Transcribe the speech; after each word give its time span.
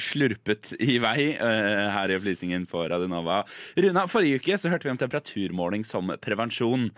slurpet 0.00 0.72
i 0.80 0.96
vei 1.02 1.34
eh, 1.34 1.86
her 1.92 2.10
i 2.12 2.16
opplysningen 2.16 2.66
på 2.70 2.86
Radionova. 2.88 3.42
Runa, 3.76 4.06
forrige 4.10 4.40
uke 4.40 4.58
så 4.58 4.72
hørte 4.72 4.88
vi 4.88 4.94
om 4.94 5.00
temperaturmåling 5.00 5.84
som 5.86 6.12
prevensjon. 6.22 6.88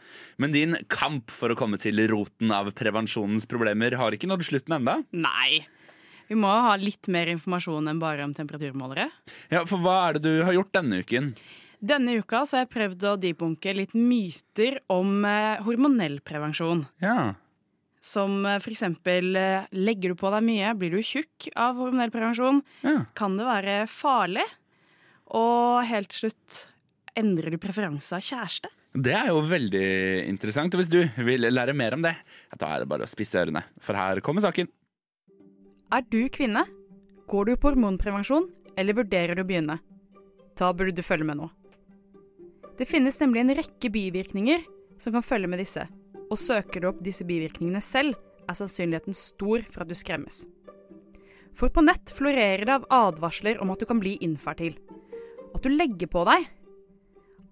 Men 0.43 0.55
din 0.55 0.79
kamp 0.93 1.33
for 1.35 1.53
å 1.53 1.59
komme 1.59 1.81
til 1.83 2.03
roten 2.11 2.53
av 2.55 2.71
prevensjonens 2.79 3.49
problemer 3.51 3.99
har 3.99 4.15
ikke 4.15 4.31
nådd 4.31 4.47
slutten 4.47 4.79
ennå. 4.79 5.01
Nei. 5.13 5.65
Vi 6.31 6.39
må 6.39 6.49
ha 6.49 6.77
litt 6.81 7.11
mer 7.13 7.29
informasjon 7.33 7.91
enn 7.91 8.01
bare 8.01 8.25
om 8.25 8.33
temperaturmålere. 8.37 9.11
Ja, 9.53 9.67
for 9.69 9.83
hva 9.83 9.99
er 10.07 10.17
det 10.17 10.31
du 10.31 10.47
har 10.47 10.55
gjort 10.57 10.73
denne 10.79 11.03
uken? 11.03 11.33
Denne 11.83 12.15
uka 12.23 12.45
så 12.47 12.61
har 12.61 12.69
jeg 12.69 12.75
prøvd 12.77 13.07
å 13.11 13.17
debunke 13.19 13.73
litt 13.75 13.97
myter 13.99 14.79
om 14.93 15.25
eh, 15.27 15.59
hormonell 15.67 16.21
prevensjon. 16.25 16.87
Ja. 17.03 17.35
Som 18.03 18.43
f.eks.: 18.47 18.65
for 18.65 18.75
eksempel 18.75 19.37
eh, 19.39 19.69
legger 19.79 20.13
du 20.13 20.19
på 20.19 20.31
deg 20.35 20.43
mye, 20.43 20.75
blir 20.75 20.91
du 20.91 21.03
tjukk 21.07 21.53
av 21.55 21.79
hormonell 21.79 22.11
prevensjon? 22.11 22.59
ja. 22.83 23.05
Kan 23.15 23.39
det 23.39 23.47
være 23.47 23.77
farlig? 23.87 24.47
Og 25.39 25.85
helt 25.89 26.11
til 26.11 26.27
slutt, 26.27 26.65
endrer 27.17 27.55
du 27.55 27.61
preferanse 27.63 28.19
av 28.19 28.25
kjæreste? 28.27 28.73
Det 28.93 29.15
er 29.17 29.31
jo 29.31 29.39
veldig 29.49 29.87
interessant, 30.29 30.75
og 30.75 30.83
hvis 30.83 30.91
du 30.93 30.99
vil 31.25 31.47
lære 31.49 31.73
mer 31.73 31.95
om 31.97 32.03
det, 32.05 32.13
da 32.61 32.75
er 32.75 32.83
det 32.83 32.91
bare 32.91 33.07
å 33.07 33.09
spisse 33.09 33.39
ørene, 33.41 33.63
for 33.81 33.97
her 33.97 34.21
kommer 34.21 34.45
saken. 34.45 34.69
Er 35.93 36.05
du 36.13 36.27
kvinne? 36.33 36.67
Går 37.31 37.49
du 37.49 37.55
på 37.57 37.71
hormonprevensjon, 37.71 38.51
eller 38.77 38.99
vurderer 38.99 39.39
du 39.39 39.45
å 39.45 39.49
begynne? 39.49 39.79
Da 40.59 40.75
burde 40.77 40.93
du 40.93 41.01
følge 41.07 41.25
med 41.25 41.39
nå. 41.41 41.49
Det 42.77 42.89
finnes 42.89 43.17
nemlig 43.23 43.47
en 43.47 43.57
rekke 43.63 43.89
bivirkninger 43.95 44.67
som 45.01 45.15
kan 45.17 45.25
følge 45.25 45.49
med 45.49 45.63
disse, 45.63 45.87
og 46.33 46.41
søker 46.41 46.81
du 46.81 46.89
opp 46.89 47.03
disse 47.05 47.27
bivirkningene 47.29 47.83
selv, 47.85 48.17
er 48.49 48.57
sannsynligheten 48.57 49.15
stor 49.17 49.63
for 49.69 49.85
at 49.85 49.91
du 49.91 49.97
skremmes. 49.97 50.47
For 51.53 51.69
på 51.69 51.85
nett 51.85 52.11
florerer 52.17 52.65
det 52.65 52.75
av 52.79 52.87
advarsler 53.13 53.61
om 53.61 53.71
at 53.75 53.83
du 53.83 53.87
kan 53.89 54.01
bli 54.01 54.17
infertil, 54.25 54.79
at 55.53 55.61
du 55.63 55.69
legger 55.69 56.09
på 56.09 56.25
deg, 56.27 56.47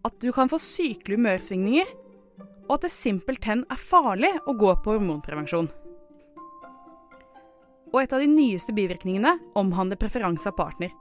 at 0.09 0.17
du 0.25 0.31
kan 0.33 0.49
få 0.49 0.57
sykelige 0.63 1.21
humørsvingninger, 1.21 1.91
og 2.71 2.79
at 2.79 2.87
det 2.87 2.93
simpelthen 2.95 3.67
er 3.69 3.83
farlig 3.83 4.31
å 4.49 4.55
gå 4.57 4.73
på 4.81 4.95
hormonprevensjon. 4.95 5.69
Og 7.91 7.99
et 8.01 8.13
av 8.15 8.23
de 8.23 8.31
nyeste 8.31 8.73
bivirkningene 8.73 9.35
omhandler 9.59 9.99
preferanse 10.01 10.47
av 10.49 10.57
partner. 10.57 10.93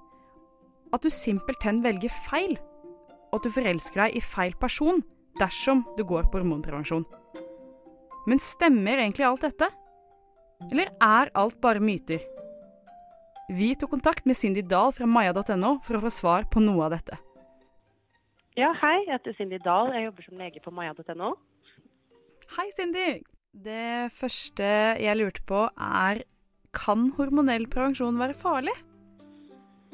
At 0.91 1.05
du 1.05 1.13
simpelthen 1.13 1.83
velger 1.85 2.11
feil, 2.25 2.57
og 3.29 3.37
at 3.37 3.45
du 3.45 3.53
forelsker 3.53 4.03
deg 4.03 4.17
i 4.17 4.25
feil 4.25 4.57
person 4.59 5.03
dersom 5.39 5.85
du 5.95 6.03
går 6.03 6.27
på 6.27 6.41
hormonprevensjon. 6.41 7.05
Men 8.29 8.41
stemmer 8.43 8.99
egentlig 9.01 9.25
alt 9.25 9.45
dette? 9.47 9.71
Eller 10.69 10.91
er 11.01 11.31
alt 11.39 11.57
bare 11.63 11.81
myter? 11.81 12.21
Vi 13.49 13.71
tok 13.79 13.95
kontakt 13.95 14.27
med 14.29 14.37
Cindy 14.37 14.61
Dahl 14.61 14.93
fra 14.93 15.07
maja.no 15.09 15.79
for 15.85 15.97
å 15.97 16.03
få 16.03 16.11
svar 16.13 16.45
på 16.53 16.61
noe 16.61 16.85
av 16.85 16.93
dette. 16.93 17.17
Ja, 18.59 18.69
hei. 18.77 18.99
Jeg 19.07 19.15
heter 19.15 19.37
Cindy 19.37 19.57
Dahl. 19.63 19.89
Jeg 19.95 20.09
jobber 20.09 20.27
som 20.27 20.41
lege 20.41 20.61
på 20.61 20.73
maja.no. 20.75 21.31
Hei, 22.57 22.67
Cindy! 22.75 23.07
Det 23.49 24.11
første 24.13 24.67
jeg 25.01 25.17
lurte 25.17 25.41
på, 25.49 25.63
er 25.73 26.21
kan 26.75 27.09
hormonell 27.17 27.65
prevensjon 27.71 28.19
være 28.21 28.37
farlig? 28.37 28.75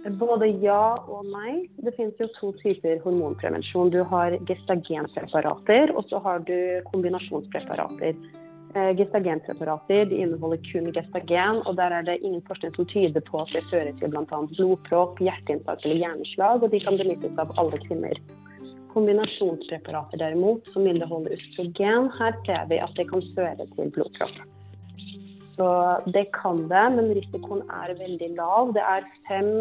Både 0.05 0.51
ja 0.61 1.01
og 1.09 1.25
nei. 1.33 1.65
Det 1.81 1.95
finnes 1.97 2.19
jo 2.21 2.27
to 2.37 2.51
typer 2.59 2.99
hormonprevensjon. 3.01 3.89
Du 3.89 4.03
har 4.05 4.35
gestagenpreparater, 4.45 5.93
og 5.97 6.05
så 6.11 6.19
har 6.21 6.43
du 6.45 6.57
kombinasjonspreparater. 6.91 8.13
Eh, 8.75 8.91
Gestagenpreparater 8.99 10.05
de 10.11 10.19
inneholder 10.21 10.61
kun 10.69 10.91
gestagen, 10.93 11.61
og 11.65 11.77
der 11.79 11.95
er 11.95 12.05
det 12.05 12.19
ingen 12.21 12.43
forskning 12.45 12.75
som 12.75 12.85
tyder 12.91 13.23
på 13.25 13.41
at 13.41 13.53
det 13.55 13.63
fører 13.71 13.97
til 13.97 14.13
bl.a. 14.13 14.41
blodpropp, 14.51 15.21
hjerteinfarkt 15.25 15.87
eller 15.87 16.03
hjerneslag, 16.03 16.61
og 16.61 16.69
de 16.69 16.83
kan 16.83 17.01
benyttes 17.01 17.41
av 17.41 17.55
alle 17.57 17.81
kvinner. 17.87 18.19
Kombinasjonspreparater 18.93 20.21
derimot, 20.21 20.69
som 20.75 20.85
inneholder 20.85 21.33
østrogen, 21.39 22.11
her 22.19 22.37
ser 22.45 22.69
vi 22.69 22.77
at 22.83 22.93
det 22.99 23.07
kan 23.09 23.25
føre 23.33 23.65
til 23.73 23.91
blodpropp. 23.95 24.37
Så 25.55 25.67
det 26.13 26.27
kan 26.35 26.65
det, 26.69 26.85
men 26.93 27.13
risikoen 27.15 27.63
er 27.71 27.95
veldig 27.97 28.33
lav. 28.37 28.75
Det 28.75 28.83
er 28.83 29.07
fem 29.29 29.51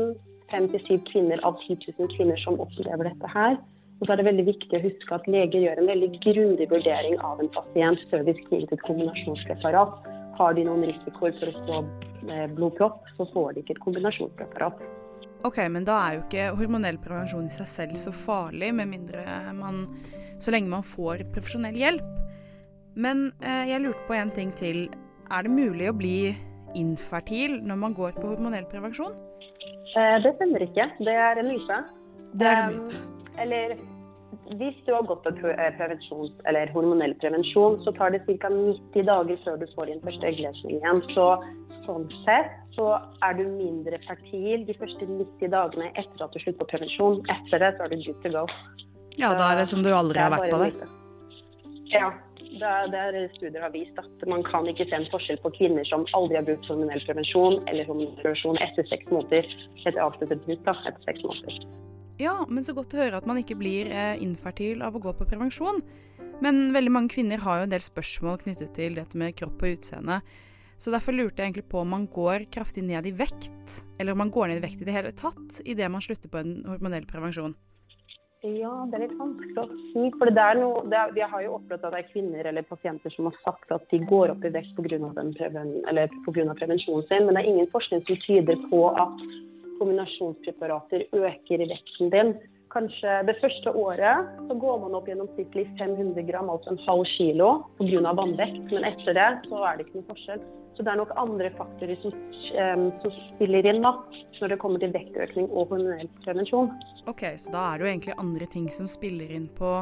fem 0.55 0.71
til 0.71 0.83
syv 0.87 1.05
kvinner 1.11 1.43
av 1.47 1.59
10 1.67 1.91
000 1.99 2.11
kvinner 2.15 2.39
som 2.45 2.61
opplever 2.63 3.11
dette 3.11 3.31
her. 3.35 3.59
Og 4.01 4.07
så 4.07 4.15
er 4.15 4.21
det 4.21 4.27
veldig 4.27 4.47
viktig 4.49 4.79
å 4.79 4.83
huske 4.83 5.17
at 5.17 5.29
leger 5.31 5.63
gjør 5.65 5.81
en 5.81 5.91
veldig 5.91 6.11
grundig 6.25 6.67
vurdering 6.71 7.15
av 7.27 7.41
en 7.43 7.51
pasient 7.55 8.03
før 8.11 8.27
de 8.27 8.35
skriver 8.43 8.75
et 8.75 8.87
kombinasjonspreparat. 8.87 10.11
Har 10.39 10.57
de 10.57 10.67
noen 10.67 10.83
risikoer 10.91 11.37
for 11.39 11.51
å 11.51 11.63
få 11.69 11.79
eh, 12.27 12.49
blodpropp, 12.57 13.05
så 13.15 13.27
får 13.31 13.55
de 13.55 13.63
ikke 13.63 13.77
et 13.77 13.85
kombinasjonspreparat. 13.85 14.83
Ok, 15.45 15.61
men 15.71 15.87
da 15.87 15.99
er 16.01 16.17
jo 16.17 16.25
ikke 16.25 16.49
hormonell 16.59 16.99
prevensjon 17.05 17.47
i 17.47 17.55
seg 17.55 17.71
selv 17.71 18.01
så 18.01 18.15
farlig, 18.17 18.73
med 18.75 18.91
mindre 18.95 19.25
man 19.55 19.87
Så 20.43 20.51
lenge 20.51 20.69
man 20.69 20.83
får 20.83 21.23
profesjonell 21.33 21.77
hjelp. 21.79 22.09
Men 22.99 23.31
eh, 23.41 23.71
jeg 23.71 23.81
lurte 23.85 24.09
på 24.09 24.17
en 24.19 24.33
ting 24.35 24.51
til. 24.59 24.89
Er 25.33 25.47
det 25.47 25.55
mulig 25.55 25.87
å 25.89 25.97
bli 25.97 26.35
infertil 26.77 27.61
når 27.65 27.79
man 27.81 27.95
går 27.95 28.19
på 28.19 28.35
hormonell 28.35 28.67
prevensjon? 28.69 29.15
Eh, 29.97 30.23
Det 30.23 30.35
stemmer 30.37 30.63
ikke. 30.67 30.91
Det 30.99 31.15
er 31.15 31.41
en 31.41 31.51
myte. 31.51 31.83
Det 32.35 32.47
er 32.47 32.63
en 32.63 32.75
Um, 32.75 32.87
myte. 32.87 33.03
Eller 33.43 33.77
hvis 34.59 34.77
du 34.87 34.93
har 34.95 35.03
gått 35.03 35.25
på 35.25 35.49
eh, 35.49 35.77
prevensjon, 35.79 36.31
eller 36.47 36.71
hormonell 36.75 37.15
prevensjon, 37.23 37.81
så 37.85 37.93
tar 37.97 38.11
det 38.11 38.25
ca. 38.27 38.49
90 38.51 39.07
dager 39.07 39.39
før 39.45 39.57
du 39.61 39.67
får 39.75 39.87
din 39.87 40.03
første 40.05 40.27
eggløsning 40.27 40.81
igjen. 40.81 41.03
Så 41.15 41.29
sånn 41.87 42.07
sett 42.25 42.53
så 42.75 42.99
er 43.23 43.37
du 43.39 43.45
mindre 43.45 43.99
fertil 44.07 44.65
de 44.67 44.75
første 44.75 45.07
90 45.07 45.51
dagene 45.53 45.91
etter 45.95 46.25
at 46.25 46.33
du 46.33 46.41
slutter 46.41 46.61
på 46.65 46.71
prevensjon. 46.73 47.23
Etter 47.31 47.63
det 47.63 47.75
så 47.77 47.87
er 47.87 47.95
du 47.95 47.97
good 48.03 48.23
to 48.25 48.31
go. 48.35 48.45
Ja, 49.17 49.35
da 49.39 49.53
er 49.53 49.63
det 49.63 49.69
som 49.71 49.83
du 49.85 49.93
aldri 49.95 50.19
har 50.19 50.33
vært 50.35 50.51
på 50.51 50.63
det. 50.65 50.89
Ja. 51.93 52.11
Det 52.55 52.71
er, 52.71 53.17
er 53.19 53.31
studier 53.35 53.63
har 53.65 53.73
vist 53.75 53.97
at 53.99 54.27
man 54.31 54.45
kan 54.47 54.69
ikke 54.71 54.87
se 54.87 54.95
en 54.97 55.09
forskjell 55.11 55.41
på 55.43 55.51
kvinner 55.57 55.87
som 55.89 56.07
aldri 56.17 56.39
har 56.39 56.47
brukt 56.47 56.69
hormonell 56.71 57.03
prevensjon, 57.09 57.59
eller 57.71 57.89
hormonell 57.89 58.15
prevensjon 58.21 58.61
etter 58.63 58.87
seks 58.91 59.11
måneder. 59.11 59.49
Etter 59.83 60.01
avsluttet 60.05 60.45
bruk, 60.47 60.71
etter 60.71 61.03
seks 61.09 61.25
måneder. 61.27 61.59
Ja, 62.23 62.37
men 62.47 62.63
så 62.63 62.77
godt 62.77 62.95
å 62.95 63.01
høre 63.03 63.19
at 63.19 63.27
man 63.27 63.41
ikke 63.41 63.59
blir 63.59 63.91
eh, 63.91 64.15
infertil 64.23 64.85
av 64.87 64.95
å 64.95 65.03
gå 65.03 65.17
på 65.19 65.27
prevensjon. 65.27 65.83
Men 66.45 66.69
veldig 66.75 66.93
mange 66.95 67.15
kvinner 67.15 67.43
har 67.43 67.61
jo 67.61 67.67
en 67.67 67.75
del 67.75 67.83
spørsmål 67.83 68.41
knyttet 68.45 68.75
til 68.77 68.99
dette 68.99 69.19
med 69.19 69.35
kropp 69.39 69.63
og 69.63 69.77
utseende. 69.77 70.21
Så 70.79 70.91
derfor 70.95 71.15
lurte 71.15 71.43
jeg 71.43 71.51
egentlig 71.51 71.69
på 71.71 71.83
om 71.83 71.93
man 71.95 72.07
går 72.11 72.49
kraftig 72.55 72.83
ned 72.87 73.07
i 73.07 73.15
vekt, 73.15 73.83
eller 73.99 74.15
om 74.15 74.23
man 74.25 74.33
går 74.35 74.51
ned 74.51 74.63
i 74.63 74.65
vekt 74.67 74.83
i 74.83 74.89
det 74.89 74.95
hele 74.95 75.15
tatt 75.17 75.61
idet 75.65 75.91
man 75.91 76.03
slutter 76.05 76.31
på 76.31 76.43
en 76.43 76.57
hormonell 76.69 77.07
prevensjon. 77.11 77.55
Ja, 78.45 78.73
det 78.91 78.99
er 78.99 79.03
litt 79.07 79.17
vanskelig 79.17 79.55
å 79.57 79.65
si. 79.73 80.09
For 80.21 80.29
det 80.29 80.43
er 80.43 80.59
noe, 80.61 80.83
det 80.93 80.99
er, 81.01 81.13
jeg 81.17 81.31
har 81.33 81.45
jo 81.47 81.55
opplevd 81.57 81.87
at 81.89 81.95
det 81.95 82.01
er 82.03 82.11
kvinner 82.11 82.49
eller 82.51 82.67
pasienter 82.69 83.13
som 83.15 83.31
har 83.31 83.39
sagt 83.41 83.71
at 83.73 83.87
de 83.89 84.03
går 84.05 84.35
opp 84.35 84.45
i 84.45 84.51
vekt 84.53 84.75
pga. 84.77 84.99
Preven, 85.39 85.71
på 86.27 86.35
grunn 86.37 86.51
av 86.53 86.59
prevensjonen 86.59 87.07
sin, 87.09 87.25
men 87.25 87.39
det 87.39 87.45
er 87.45 87.49
ingen 87.55 87.71
forskning 87.73 88.03
som 88.05 88.19
tyder 88.27 88.61
på 88.69 88.83
at 89.01 89.23
kombinasjonspreparater 89.79 91.07
øker 91.17 91.65
vekten 91.73 92.13
din. 92.13 92.35
Kanskje 92.75 93.17
det 93.31 93.39
første 93.41 93.73
året 93.81 94.29
så 94.45 94.59
går 94.61 94.79
man 94.83 94.99
opp 94.99 95.09
gjennomsnittlig 95.09 95.65
500 95.79 96.29
gram, 96.29 96.53
altså 96.53 96.75
en 96.75 96.85
halv 96.85 97.09
kilo, 97.15 97.51
pga. 97.79 98.13
vannvekt. 98.13 98.69
Men 98.75 98.89
etter 98.91 99.17
det 99.17 99.31
så 99.49 99.65
er 99.65 99.79
det 99.79 99.87
ikke 99.87 100.03
noen 100.03 100.11
forskjell. 100.13 100.45
Så 100.75 100.85
det 100.85 100.91
er 100.91 101.01
nok 101.01 101.17
andre 101.17 101.53
faktorer 101.55 101.97
som, 102.03 102.13
eh, 102.53 102.87
som 103.01 103.19
spiller 103.31 103.73
inn 103.73 103.85
da, 103.87 103.95
når 104.41 104.55
det 104.55 104.61
kommer 104.63 104.83
til 104.83 104.95
vektøkning 104.95 105.51
og 105.51 105.71
hormonell 105.73 106.09
prevensjon. 106.25 106.73
Ok, 107.11 107.27
så 107.41 107.53
da 107.55 107.67
er 107.69 107.79
det 107.79 107.87
jo 107.87 107.93
egentlig 107.93 108.19
andre 108.23 108.49
ting 108.51 108.67
som 108.73 108.89
spiller 108.91 109.31
inn 109.37 109.47
på 109.59 109.77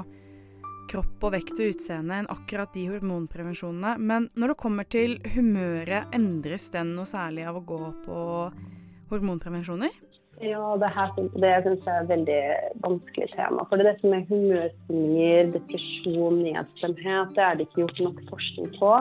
kropp 0.92 1.24
og 1.24 1.34
vekt 1.36 1.56
og 1.56 1.72
utseende 1.72 2.20
enn 2.20 2.30
akkurat 2.32 2.72
de 2.74 2.86
hormonprevensjonene. 2.90 3.96
Men 4.02 4.28
når 4.36 4.52
det 4.52 4.60
kommer 4.62 4.88
til 4.90 5.18
humøret, 5.34 6.10
endres 6.16 6.70
den 6.74 6.96
noe 6.96 7.08
særlig 7.08 7.46
av 7.48 7.60
å 7.60 7.66
gå 7.66 7.82
på 8.04 8.22
hormonprevensjoner? 9.12 9.92
Ja, 10.42 10.62
det, 10.80 10.88
her, 10.90 11.12
det 11.38 11.50
syns 11.62 11.84
jeg 11.86 11.92
er 11.92 12.02
et 12.02 12.10
veldig 12.10 12.40
vanskelig 12.82 13.28
tema. 13.34 13.66
For 13.68 13.78
det 13.78 13.84
er 13.84 13.90
dette 13.92 14.08
med 14.10 14.22
er 14.24 14.30
humørsvingninger, 14.32 15.52
depresjon, 15.54 16.40
nedstemthet, 16.46 17.34
det 17.36 17.44
er 17.46 17.58
det 17.58 17.68
ikke 17.68 17.84
gjort 17.84 18.02
nok 18.08 18.22
forskning 18.30 18.72
på. 18.78 18.92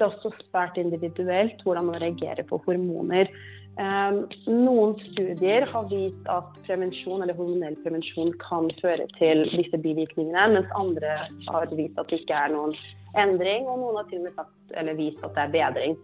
Det 0.00 0.06
er 0.06 0.10
også 0.10 0.32
svært 0.48 0.80
individuelt 0.80 1.62
hvordan 1.62 1.90
man 1.92 2.00
reagerer 2.02 2.42
på 2.48 2.58
hormoner. 2.64 3.30
Um, 3.78 4.24
noen 4.50 4.96
studier 5.12 5.64
har 5.70 5.84
vist 5.88 6.26
at 6.28 6.56
prevensjon 6.66 7.22
eller 7.22 7.36
hormonell 7.38 7.76
prevensjon 7.84 8.32
kan 8.42 8.66
føre 8.80 9.06
til 9.14 9.44
disse 9.54 9.78
bivirkningene, 9.78 10.48
mens 10.56 10.74
andre 10.76 11.12
har 11.46 11.70
vist 11.70 12.00
at 12.00 12.10
det 12.10 12.18
ikke 12.24 12.34
er 12.34 12.50
noen 12.52 12.74
endring, 13.20 13.68
og 13.70 13.78
noen 13.80 14.00
har 14.00 14.10
til 14.10 14.20
og 14.20 14.26
med 14.26 14.34
sagt, 14.36 14.98
vist 14.98 15.22
at 15.24 15.36
det 15.38 15.44
er 15.46 15.54
bedring. 15.54 15.96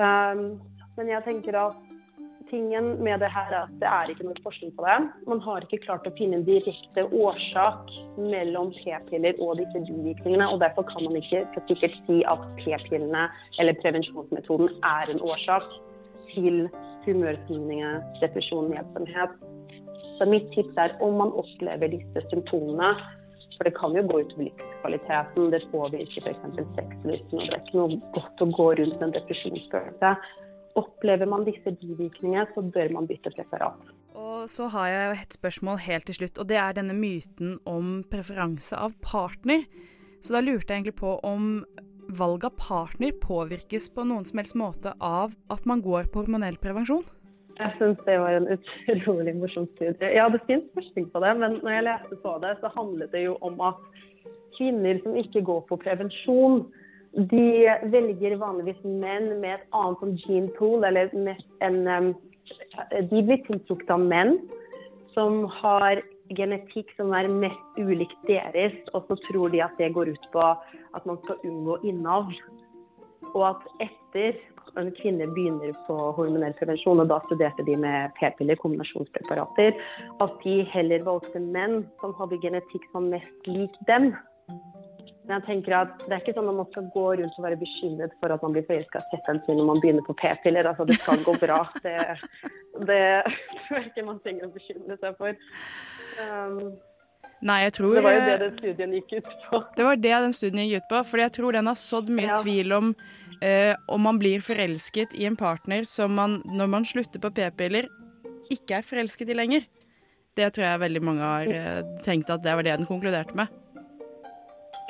Um, 0.00 0.42
men 0.96 1.12
jeg 1.12 1.22
tenker 1.28 1.60
at 1.60 1.86
tingen 2.50 3.04
med 3.04 3.20
det 3.20 3.30
her 3.30 3.52
er 3.52 3.62
at 3.64 3.72
det 3.80 3.88
er 3.90 4.10
ikke 4.10 4.26
noe 4.26 4.42
forskning 4.44 4.72
på 4.76 4.84
det. 4.86 4.98
Man 5.28 5.40
har 5.44 5.64
ikke 5.64 5.82
klart 5.84 6.06
å 6.08 6.14
finne 6.18 6.40
en 6.40 6.46
direkte 6.46 7.06
årsak 7.22 7.90
mellom 8.18 8.72
p-piller 8.80 9.40
og 9.42 9.58
disse 9.60 9.82
bivirkningene. 9.88 10.48
og 10.48 10.60
Derfor 10.62 10.86
kan 10.90 11.04
man 11.04 11.18
ikke 11.20 11.44
sikkert 11.68 11.98
si 12.06 12.22
at 12.28 12.46
p-pillene 12.60 13.26
eller 13.60 13.80
prevensjonsmetoden 13.82 14.72
er 14.82 15.12
en 15.12 15.22
årsak 15.22 15.66
til 16.32 16.66
humørsvingninger, 17.06 18.00
depresjon, 18.22 18.70
nedsomhet. 18.72 19.36
Så 20.16 20.28
mitt 20.30 20.48
tips 20.54 20.80
er 20.80 20.96
om 21.04 21.18
man 21.20 21.34
opplever 21.42 21.92
disse 21.92 22.24
symptomene, 22.30 22.94
for 23.56 23.68
det 23.68 23.74
kan 23.76 23.94
jo 23.96 24.02
gå 24.04 24.22
utover 24.24 24.48
livskvaliteten, 24.48 25.50
det 25.52 25.62
påvirker 25.72 26.26
f.eks. 26.28 26.42
sexlysten, 26.76 27.38
og 27.38 27.46
det 27.46 27.54
er 27.54 27.62
ikke 27.62 27.78
noe 27.78 28.00
godt 28.16 28.42
å 28.44 28.50
gå 28.58 28.66
rundt 28.80 28.98
med 28.98 29.06
en 29.08 29.14
depresjonsfølelse. 29.16 30.10
Opplever 30.76 31.30
man 31.30 31.46
disse 31.46 31.72
bivirkningene, 31.80 32.44
så 32.52 32.64
bør 32.74 32.92
man 32.98 33.08
bytte 33.08 33.32
preparat. 33.32 33.92
Og 34.16 34.48
så 34.52 34.68
har 34.72 34.88
jeg 34.92 35.18
et 35.22 35.36
spørsmål 35.38 35.80
helt 35.86 36.08
til 36.08 36.18
slutt, 36.20 36.40
og 36.40 36.48
det 36.52 36.60
er 36.60 36.76
denne 36.76 36.96
myten 36.96 37.56
om 37.68 38.02
preferanse 38.12 38.76
av 38.76 38.96
partner. 39.04 39.64
Så 40.20 40.36
da 40.36 40.42
lurte 40.44 40.72
jeg 40.72 40.82
egentlig 40.82 40.98
på 41.00 41.16
om 41.24 41.64
valg 42.08 42.44
av 42.46 42.56
partner 42.60 43.14
påvirkes 43.22 43.88
på 43.94 44.04
noen 44.06 44.24
som 44.28 44.40
helst 44.40 44.56
måte 44.58 44.94
av 45.02 45.34
at 45.52 45.66
man 45.68 45.82
går 45.84 46.10
på 46.12 46.24
hormonell 46.24 46.58
prevensjon? 46.62 47.04
Jeg 47.56 47.72
syns 47.78 48.00
det 48.04 48.18
var 48.20 48.36
en 48.36 48.50
utrolig 48.52 49.32
morsom 49.38 49.64
studie. 49.76 50.10
Ja, 50.12 50.28
det 50.28 50.42
finnes 50.48 50.68
forskning 50.76 51.08
på 51.12 51.22
det, 51.24 51.32
men 51.40 51.60
når 51.62 51.72
jeg 51.72 51.86
leste 51.86 52.18
på 52.20 52.34
det, 52.42 52.52
så 52.60 52.72
handlet 52.74 53.14
det 53.16 53.22
jo 53.24 53.38
om 53.46 53.56
at 53.64 53.80
kvinner 54.58 55.00
som 55.04 55.16
ikke 55.16 55.44
går 55.44 55.62
på 55.70 55.78
prevensjon, 55.80 56.66
de 57.16 57.46
velger 57.92 58.36
vanligvis 58.36 58.82
menn 58.84 59.38
med 59.40 59.54
et 59.54 59.68
annet 59.72 60.02
som 60.02 60.16
gene 60.20 60.52
pool, 60.58 60.84
eller 60.84 61.08
en 61.64 62.12
De 63.10 63.22
blir 63.24 63.40
tiltrukket 63.46 63.88
av 63.90 64.02
menn 64.04 64.36
som 65.14 65.46
har 65.62 66.02
genetikk 66.34 66.90
som 66.96 67.12
er 67.16 67.28
mest 67.30 67.78
ulikt 67.78 68.18
deres, 68.28 68.74
og 68.94 69.06
så 69.08 69.18
tror 69.28 69.52
de 69.54 69.62
at 69.64 69.76
det 69.78 69.92
går 69.94 70.12
ut 70.14 70.28
på 70.32 70.42
at 70.42 71.06
man 71.06 71.18
skal 71.24 71.40
unngå 71.44 71.78
innavl. 71.86 72.34
Og 73.34 73.42
at 73.48 73.88
etter 73.88 74.38
en 74.80 74.92
kvinne 74.98 75.26
begynner 75.32 75.72
på 75.86 75.96
hormonell 76.16 76.54
prevensjon, 76.58 77.00
og 77.00 77.10
da 77.10 77.20
studerte 77.26 77.64
de 77.66 77.76
med 77.80 78.14
p-piller, 78.18 78.58
kombinasjonspreparater, 78.60 79.76
at 80.24 80.40
de 80.44 80.56
heller 80.72 81.04
valgte 81.06 81.42
menn 81.42 81.84
som 82.02 82.16
hadde 82.20 82.40
genetikk 82.42 82.84
som 82.92 83.10
mest 83.12 83.50
lik 83.50 83.76
dem. 83.90 84.12
Men 85.26 85.40
jeg 85.40 85.46
tenker 85.46 85.74
at 85.74 85.94
Det 86.04 86.12
er 86.14 86.20
ikke 86.22 86.36
sånn 86.36 86.50
at 86.52 86.58
man 86.60 86.68
skal 86.70 86.90
gå 86.94 87.06
rundt 87.18 87.38
og 87.38 87.46
være 87.48 87.58
bekymret 87.58 88.12
for 88.20 88.30
at 88.30 88.44
man 88.46 88.52
blir 88.54 88.66
forelska 88.68 89.00
i 89.02 89.56
når 89.58 89.66
man 89.66 89.80
begynner 89.82 90.06
på 90.06 90.14
p-piller. 90.20 90.68
Altså, 90.70 90.86
det 90.86 91.00
skal 91.00 91.24
gå 91.26 91.34
bra. 91.42 91.64
Det, 91.82 91.96
det 92.88 93.02
tror 93.66 93.80
jeg 93.80 93.88
ikke 93.90 94.06
man 94.06 94.20
trenger 94.24 94.48
å 94.48 94.52
bekymre 94.54 94.98
seg 95.00 95.16
for. 95.20 95.38
Um, 96.20 96.76
Nei, 97.44 97.58
jeg 97.66 97.74
tror 97.76 97.98
Det 97.98 98.04
var 98.04 98.14
jo 98.16 98.24
det 98.24 98.36
den 98.40 98.56
studien 98.56 98.96
gikk 98.96 99.12
ut 99.18 99.28
på. 99.50 99.60
Det 99.76 99.84
var 99.84 99.98
det 100.00 100.12
den 100.24 100.34
studien 100.36 100.64
gikk 100.64 100.86
ut 100.86 100.90
på. 100.92 101.02
For 101.10 101.20
jeg 101.20 101.34
tror 101.36 101.56
den 101.56 101.68
har 101.68 101.78
sådd 101.78 102.08
mye 102.08 102.30
ja. 102.30 102.40
tvil 102.40 102.72
om 102.76 102.92
uh, 103.44 103.74
om 103.92 104.06
man 104.08 104.20
blir 104.22 104.44
forelsket 104.44 105.14
i 105.18 105.26
en 105.28 105.36
partner 105.36 105.84
som 105.88 106.14
man, 106.16 106.40
når 106.46 106.72
man 106.72 106.88
slutter 106.88 107.22
på 107.22 107.32
p-piller, 107.36 107.90
ikke 108.52 108.80
er 108.80 108.88
forelsket 108.88 109.32
i 109.32 109.36
lenger. 109.36 109.68
Det 110.36 110.48
tror 110.54 110.66
jeg 110.66 110.82
veldig 110.86 111.04
mange 111.04 111.28
har 111.28 111.52
uh, 111.52 111.94
tenkt 112.04 112.32
at 112.32 112.44
det 112.44 112.56
var 112.56 112.66
det 112.66 112.78
den 112.78 112.88
konkluderte 112.88 113.36
med. 113.36 113.52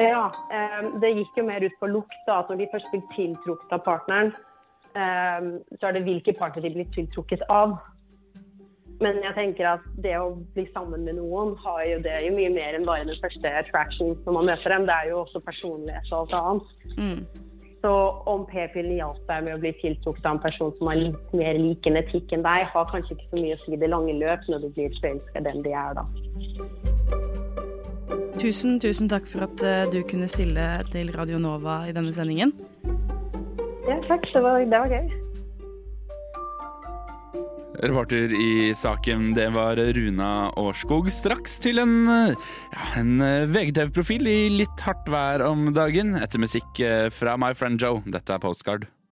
Ja, 0.03 0.29
um, 0.29 0.97
det 1.01 1.15
gikk 1.17 1.39
jo 1.41 1.47
mer 1.49 1.65
ut 1.65 1.79
på 1.81 1.91
lukt. 1.91 2.19
da, 2.29 2.41
at 2.43 2.51
Når 2.51 2.63
de 2.63 2.73
først 2.75 2.93
blir 2.93 3.07
tiltrukket 3.17 3.75
av 3.75 3.83
partneren, 3.87 4.35
så 4.97 5.89
er 5.89 5.97
det 5.97 6.07
hvilke 6.07 6.33
partner 6.39 6.65
de 6.65 6.73
blir 6.79 6.89
tiltrukket 6.95 7.45
av. 7.53 7.77
Men 9.05 9.19
jeg 9.21 9.35
tenker 9.37 9.69
at 9.75 9.89
det 10.01 10.15
å 10.17 10.39
bli 10.57 10.65
sammen 10.73 11.05
med 11.05 11.19
noen 11.19 11.53
har 11.61 11.83
jo 11.85 11.99
det 12.05 12.15
jo 12.25 12.37
mye 12.37 12.53
mer 12.55 12.79
enn 12.79 12.87
bare 12.89 13.05
den 13.05 13.19
første 13.21 13.51
attraction 13.61 14.15
når 14.25 14.39
man 14.39 14.49
møter 14.53 14.73
dem. 14.73 14.87
Det 14.89 14.95
er 14.95 15.11
jo 15.11 15.19
også 15.25 15.43
personlighet 15.45 16.13
og 16.13 16.23
alt 16.23 16.39
annet. 16.39 16.71
Mm. 16.97 17.21
Så 17.85 17.93
om 18.27 18.47
p-pillen 18.49 18.97
hjalp 18.97 19.21
deg 19.29 19.45
med 19.47 19.59
å 19.59 19.61
bli 19.63 19.73
tiltrukket 19.83 20.25
av 20.25 20.39
en 20.39 20.43
person 20.43 20.73
som 20.79 20.89
har 20.91 20.97
litt 20.99 21.35
mer 21.37 21.61
lik 21.61 21.85
genetikk 21.85 22.33
enn 22.33 22.47
deg, 22.47 22.65
har 22.73 22.89
kanskje 22.91 23.19
ikke 23.19 23.29
så 23.29 23.43
mye 23.43 23.59
å 23.59 23.61
si 23.67 23.81
det 23.83 23.91
lange 23.93 24.17
løp 24.17 24.49
når 24.51 24.65
du 24.65 24.71
blir 24.79 24.97
forelska 25.03 25.45
den 25.45 25.61
de 25.67 25.75
er, 25.77 26.01
da. 26.01 26.05
Tusen, 28.41 28.81
tusen 28.81 29.09
takk 29.13 29.29
for 29.29 29.47
at 29.47 29.63
uh, 29.65 29.85
du 29.93 30.01
kunne 30.09 30.29
stille 30.29 30.65
til 30.93 31.13
Radio 31.17 31.39
Nova 31.41 31.83
i 31.89 31.95
denne 31.97 32.13
sendingen. 32.17 32.57
Ja, 33.87 34.01
takk. 34.09 34.27
Det 34.33 34.43
var, 34.43 34.65
det 34.67 34.83
var 34.83 34.93
gøy. 34.93 35.15
Reporter 37.77 38.33
i 38.33 38.73
saken, 38.75 39.35
det 39.37 39.51
var 39.53 39.77
Runa 39.77 40.49
Årskog. 40.57 41.11
Straks 41.13 41.59
til 41.61 41.83
en, 41.83 42.09
ja, 42.09 42.87
en 42.97 43.21
VGTV-profil 43.53 44.27
i 44.33 44.39
litt 44.63 44.85
hardt 44.87 45.11
vær 45.13 45.45
om 45.45 45.69
dagen, 45.77 46.17
etter 46.17 46.41
musikk 46.41 46.81
fra 47.13 47.37
My 47.37 47.53
Friend 47.55 47.77
Joe. 47.83 48.01
Dette 48.09 48.33
er 48.33 48.41
Postcard. 48.43 48.89